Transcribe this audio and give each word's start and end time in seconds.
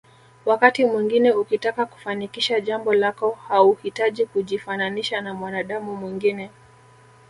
Wakati 0.45 0.85
mwingine 0.85 1.31
ukitaka 1.31 1.85
kufanikisha 1.85 2.59
jambo 2.61 2.93
lako 2.93 3.31
hauhitaji 3.47 4.25
kujifananisha 4.25 5.21
na 5.21 5.33
mwanadamu 5.33 5.95
mwingine 5.95 6.49